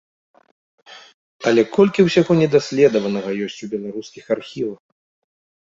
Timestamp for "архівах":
4.41-4.79